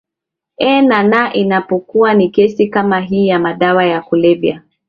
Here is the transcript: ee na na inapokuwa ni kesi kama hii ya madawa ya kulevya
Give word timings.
ee 0.59 0.81
na 0.81 1.03
na 1.03 1.33
inapokuwa 1.33 2.13
ni 2.13 2.29
kesi 2.29 2.67
kama 2.67 2.99
hii 2.99 3.27
ya 3.27 3.39
madawa 3.39 3.85
ya 3.85 4.01
kulevya 4.01 4.61